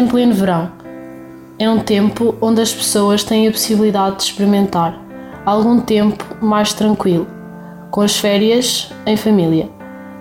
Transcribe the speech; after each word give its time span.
Em 0.00 0.06
pleno 0.06 0.32
verão. 0.32 0.72
É 1.58 1.68
um 1.68 1.78
tempo 1.78 2.34
onde 2.40 2.62
as 2.62 2.72
pessoas 2.72 3.22
têm 3.22 3.46
a 3.46 3.50
possibilidade 3.50 4.16
de 4.16 4.22
experimentar 4.22 4.98
algum 5.44 5.78
tempo 5.78 6.24
mais 6.40 6.72
tranquilo, 6.72 7.26
com 7.90 8.00
as 8.00 8.16
férias 8.16 8.90
em 9.04 9.16
família. 9.16 9.68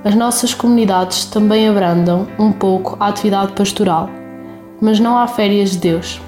As 0.04 0.16
nossas 0.16 0.54
comunidades 0.54 1.26
também 1.26 1.70
abrandam 1.70 2.28
um 2.38 2.52
pouco 2.52 2.98
a 3.00 3.08
atividade 3.08 3.54
pastoral, 3.54 4.10
mas 4.82 5.00
não 5.00 5.18
há 5.18 5.28
férias 5.28 5.72
de 5.72 5.78
Deus. 5.78 6.22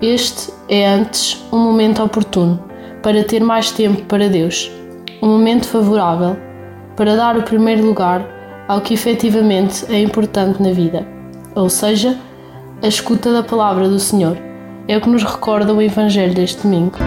Este 0.00 0.50
é 0.68 0.86
antes 0.86 1.44
um 1.52 1.58
momento 1.58 2.02
oportuno 2.02 2.62
para 3.02 3.22
ter 3.22 3.42
mais 3.42 3.70
tempo 3.70 4.02
para 4.04 4.30
Deus, 4.30 4.70
um 5.22 5.28
momento 5.28 5.68
favorável 5.68 6.36
para 6.96 7.16
dar 7.16 7.36
o 7.36 7.42
primeiro 7.42 7.84
lugar 7.84 8.24
ao 8.66 8.80
que 8.80 8.94
efetivamente 8.94 9.84
é 9.90 10.00
importante 10.00 10.62
na 10.62 10.72
vida, 10.72 11.06
ou 11.54 11.68
seja, 11.68 12.18
a 12.82 12.86
escuta 12.86 13.32
da 13.32 13.42
palavra 13.42 13.88
do 13.88 13.98
Senhor. 13.98 14.36
É 14.86 14.96
o 14.96 15.00
que 15.00 15.08
nos 15.08 15.22
recorda 15.22 15.72
o 15.72 15.80
Evangelho 15.80 16.34
deste 16.34 16.62
domingo. 16.62 16.98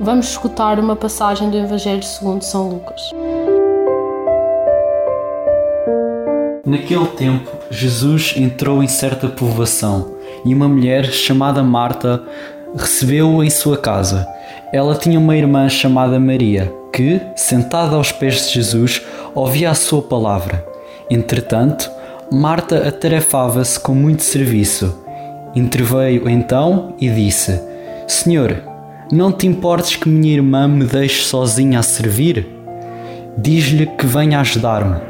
Vamos 0.00 0.28
escutar 0.28 0.78
uma 0.78 0.96
passagem 0.96 1.50
do 1.50 1.56
Evangelho 1.56 2.02
segundo 2.02 2.42
São 2.42 2.68
Lucas. 2.68 3.10
Naquele 6.66 7.06
tempo, 7.08 7.50
Jesus 7.70 8.34
entrou 8.36 8.82
em 8.82 8.88
certa 8.88 9.28
povoação 9.28 10.14
e 10.44 10.54
uma 10.54 10.68
mulher 10.68 11.04
chamada 11.06 11.62
Marta 11.62 12.22
recebeu-o 12.74 13.44
em 13.44 13.50
sua 13.50 13.76
casa. 13.76 14.26
Ela 14.72 14.94
tinha 14.94 15.18
uma 15.18 15.36
irmã 15.36 15.68
chamada 15.68 16.18
Maria, 16.18 16.72
que, 16.92 17.20
sentada 17.36 17.96
aos 17.96 18.10
pés 18.10 18.46
de 18.46 18.54
Jesus, 18.54 19.02
ouvia 19.34 19.70
a 19.70 19.74
sua 19.74 20.02
palavra. 20.02 20.66
Entretanto, 21.10 21.90
Marta 22.32 22.88
atarefava-se 22.88 23.78
com 23.78 23.94
muito 23.94 24.22
serviço. 24.22 24.98
Interveio 25.54 26.28
então 26.28 26.94
e 27.00 27.08
disse: 27.08 27.60
Senhor, 28.08 28.62
não 29.12 29.30
te 29.30 29.46
importes 29.46 29.96
que 29.96 30.08
minha 30.08 30.32
irmã 30.32 30.66
me 30.66 30.84
deixe 30.84 31.22
sozinha 31.22 31.78
a 31.78 31.82
servir? 31.82 32.48
Diz-lhe 33.36 33.86
que 33.86 34.06
venha 34.06 34.40
ajudar-me. 34.40 35.00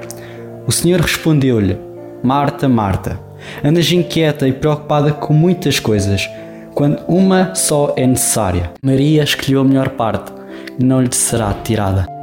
O 0.67 0.73
Senhor 0.73 1.01
respondeu-lhe: 1.01 1.79
Marta, 2.23 2.69
Marta, 2.69 3.19
andas 3.63 3.91
inquieta 3.93 4.49
e 4.49 4.53
preocupada 4.53 5.13
com 5.13 5.33
muitas 5.33 5.79
coisas, 5.79 6.29
quando 6.75 6.99
uma 7.07 7.55
só 7.55 7.95
é 7.97 8.07
necessária. 8.07 8.73
Maria 8.83 9.23
escolheu 9.23 9.61
a 9.61 9.65
melhor 9.65 9.91
parte, 9.91 10.33
não 10.79 11.01
lhe 11.01 11.15
será 11.15 11.55
tirada. 11.63 12.14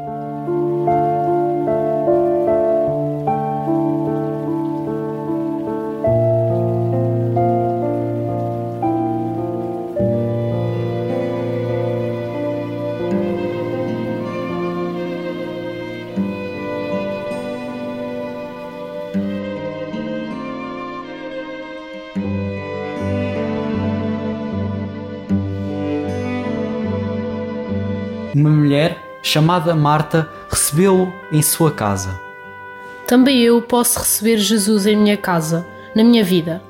Uma 28.42 28.50
mulher 28.50 28.98
chamada 29.22 29.76
Marta 29.76 30.28
recebeu-o 30.50 31.14
em 31.32 31.42
sua 31.42 31.72
casa. 31.72 32.20
Também 33.08 33.40
eu 33.42 33.62
posso 33.62 34.00
receber 34.00 34.38
Jesus 34.38 34.88
em 34.88 34.98
minha 34.98 35.18
casa, 35.18 35.66
na 35.96 36.04
minha 36.04 36.24
vida. 36.24 36.62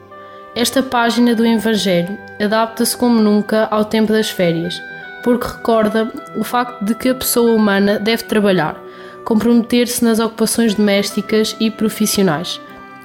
Esta 0.54 0.84
página 0.84 1.34
do 1.34 1.46
Evangelho 1.46 2.18
adapta-se 2.44 2.96
como 2.98 3.22
nunca 3.22 3.68
ao 3.72 3.86
tempo 3.86 4.12
das 4.12 4.30
férias, 4.30 4.82
porque 5.24 5.48
recorda 5.48 6.12
o 6.36 6.44
facto 6.44 6.84
de 6.84 6.94
que 6.94 7.10
a 7.10 7.16
pessoa 7.16 7.54
humana 7.54 7.98
deve 7.98 8.24
trabalhar, 8.24 8.76
comprometer-se 9.24 10.04
nas 10.04 10.20
ocupações 10.20 10.76
domésticas 10.76 11.56
e 11.60 11.72
profissionais. 11.72 12.60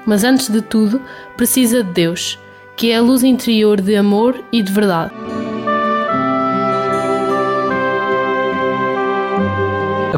Mas 0.04 0.24
antes 0.24 0.48
de 0.48 0.60
tudo, 0.60 1.00
precisa 1.36 1.84
de 1.84 1.92
Deus, 1.92 2.38
que 2.76 2.90
é 2.90 2.96
a 2.96 3.02
luz 3.02 3.22
interior 3.22 3.80
de 3.80 3.94
amor 3.96 4.42
e 4.50 4.62
de 4.62 4.72
verdade. 4.72 5.35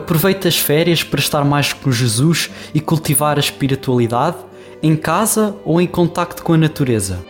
Aproveita 0.09 0.49
as 0.49 0.57
férias 0.57 1.03
para 1.03 1.21
estar 1.21 1.45
mais 1.45 1.75
com 1.75 1.93
Jesus 1.93 2.49
e 2.73 2.81
cultivar 2.81 3.37
a 3.37 3.41
espiritualidade, 3.41 4.39
em 4.83 4.97
casa 4.97 5.55
ou 5.67 5.83
em 5.83 5.87
contacto 5.87 6.43
com 6.43 6.55
a 6.55 6.57
natureza. 6.57 7.23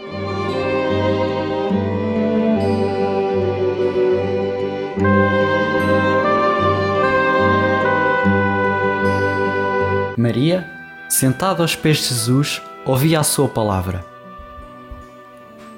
Maria, 10.17 10.65
sentada 11.09 11.65
aos 11.65 11.75
pés 11.75 11.97
de 11.97 12.05
Jesus, 12.11 12.63
ouvia 12.87 13.19
a 13.19 13.25
sua 13.25 13.49
palavra. 13.49 14.07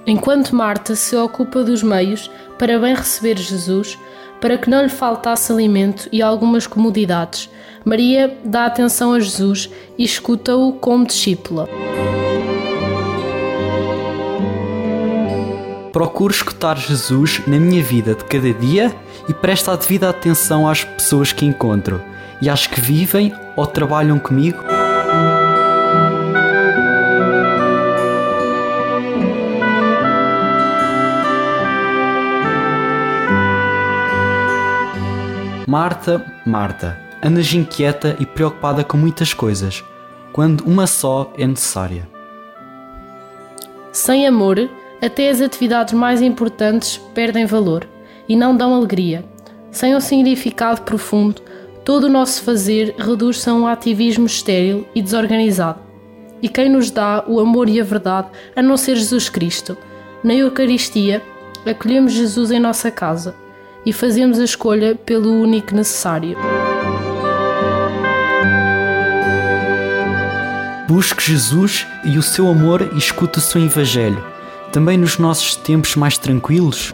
Enquanto 0.07 0.55
Marta 0.55 0.95
se 0.95 1.17
ocupa 1.17 1.65
dos 1.65 1.83
meios 1.83 2.31
para 2.59 2.79
bem 2.79 2.95
receber 2.95 3.39
Jesus, 3.39 3.99
para 4.41 4.57
que 4.57 4.71
não 4.71 4.83
lhe 4.83 4.89
faltasse 4.89 5.53
alimento 5.53 6.09
e 6.11 6.23
algumas 6.23 6.67
comodidades, 6.67 7.51
Maria 7.85 8.37
dá 8.45 8.67
atenção 8.67 9.13
a 9.13 9.21
Jesus 9.21 9.71
e 9.97 10.05
escuta-o 10.05 10.73
como 10.75 11.07
discípula. 11.07 11.69
Procuro 15.93 16.33
escutar 16.33 16.79
Jesus 16.79 17.43
na 17.47 17.59
minha 17.59 17.83
vida 17.83 18.15
de 18.15 18.25
cada 18.25 18.53
dia 18.53 18.95
e 19.29 19.35
presto 19.35 19.71
a 19.71 19.77
devida 19.77 20.09
atenção 20.09 20.69
às 20.69 20.85
pessoas 20.85 21.33
que 21.33 21.45
encontro 21.45 22.01
e 22.41 22.49
às 22.49 22.67
que 22.67 22.81
vivem 22.81 23.33
ou 23.57 23.67
trabalham 23.67 24.19
comigo. 24.19 24.63
Marta, 35.91 36.25
Marta, 36.47 37.01
andas 37.21 37.53
inquieta 37.53 38.17
e 38.21 38.25
preocupada 38.25 38.85
com 38.85 38.97
muitas 38.97 39.35
coisas, 39.35 39.83
quando 40.33 40.61
uma 40.61 40.87
só 40.87 41.33
é 41.37 41.45
necessária. 41.45 42.09
Sem 43.91 44.25
amor, 44.25 44.71
até 45.03 45.29
as 45.29 45.41
atividades 45.41 45.93
mais 45.93 46.23
importantes 46.23 46.99
perdem 47.13 47.45
valor 47.45 47.89
e 48.29 48.37
não 48.37 48.57
dão 48.57 48.73
alegria. 48.73 49.25
Sem 49.73 49.97
um 49.97 50.01
significado 50.01 50.83
profundo, 50.83 51.43
todo 51.85 52.05
o 52.05 52.09
nosso 52.09 52.45
fazer 52.45 52.95
reduz-se 52.97 53.51
a 53.51 53.55
um 53.55 53.67
ativismo 53.67 54.27
estéril 54.27 54.87
e 54.95 55.03
desorganizado. 55.03 55.81
E 56.41 56.49
quem 56.49 56.69
nos 56.69 56.93
dá 56.93 57.25
o 57.27 57.41
amor 57.41 57.69
e 57.69 57.81
a 57.81 57.85
verdade 57.85 58.29
a 58.55 58.63
não 58.63 58.77
ser 58.77 58.95
Jesus 58.95 59.29
Cristo? 59.29 59.77
Na 60.23 60.35
Eucaristia, 60.35 61.21
acolhemos 61.67 62.13
Jesus 62.13 62.53
em 62.53 62.61
nossa 62.61 62.93
casa 62.93 63.35
e 63.85 63.93
fazemos 63.93 64.39
a 64.39 64.45
escolha 64.45 64.95
pelo 64.95 65.33
único 65.33 65.75
necessário. 65.75 66.37
Busque 70.89 71.23
Jesus 71.23 71.87
e 72.05 72.19
o 72.19 72.23
seu 72.23 72.49
amor 72.49 72.83
e 72.93 72.99
escute 72.99 73.39
o 73.39 73.41
seu 73.41 73.63
Evangelho, 73.63 74.25
também 74.73 74.99
nos 74.99 75.19
nossos 75.19 75.55
tempos 75.57 75.95
mais 75.97 76.19
tranquilos. 76.19 76.93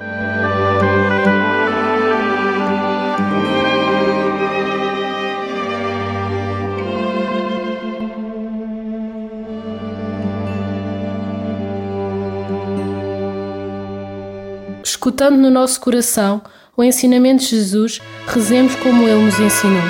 escutando 15.07 15.37
no 15.37 15.51
nosso 15.51 15.81
coração 15.81 16.43
o 16.77 16.85
ensinamento 16.85 17.43
de 17.43 17.51
Jesus, 17.51 18.03
rezemos 18.27 18.75
como 18.77 19.09
ele 19.09 19.25
nos 19.25 19.41
ensinou. 19.41 19.83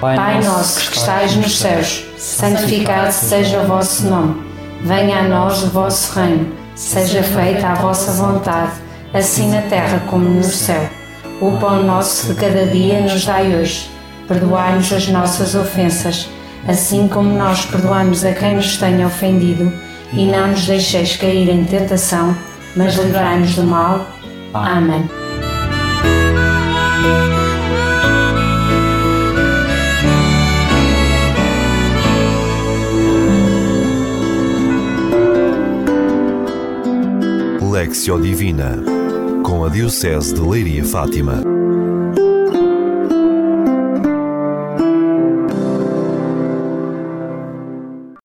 Pai 0.00 0.42
nosso 0.42 0.90
que 0.90 0.96
estais 0.96 1.36
nos 1.36 1.58
céus, 1.58 2.04
santificado 2.16 3.12
seja 3.12 3.60
o 3.60 3.66
vosso 3.66 4.06
nome. 4.06 4.42
Venha 4.82 5.18
a 5.18 5.22
nós 5.24 5.64
o 5.64 5.66
vosso 5.68 6.18
reino. 6.18 6.50
Seja 6.74 7.22
feita 7.22 7.66
a 7.66 7.74
vossa 7.74 8.12
vontade, 8.12 8.72
assim 9.12 9.50
na 9.50 9.60
terra 9.62 10.00
como 10.08 10.28
no 10.28 10.44
céu. 10.44 10.88
O 11.40 11.58
pão 11.58 11.82
nosso 11.82 12.28
de 12.28 12.40
cada 12.40 12.64
dia 12.66 13.00
nos 13.00 13.24
dai 13.26 13.54
hoje. 13.56 13.90
Perdoai-nos 14.26 14.92
as 14.92 15.08
nossas 15.08 15.54
ofensas, 15.54 16.28
assim 16.66 17.08
como 17.08 17.36
nós 17.36 17.66
perdoamos 17.66 18.24
a 18.24 18.32
quem 18.32 18.54
nos 18.54 18.76
tenha 18.76 19.06
ofendido. 19.06 19.72
E 20.12 20.26
não 20.26 20.48
nos 20.48 20.66
deixeis 20.66 21.16
cair 21.16 21.48
em 21.48 21.64
tentação, 21.64 22.36
mas 22.74 22.96
livrai-nos 22.96 23.54
do 23.54 23.64
mal. 23.64 24.06
Amém. 24.54 25.08
Lexio 37.70 38.20
Divina, 38.20 38.82
com 39.44 39.64
a 39.64 39.68
Diocese 39.68 40.34
de 40.34 40.40
Leiria 40.40 40.84
Fátima. 40.84 41.47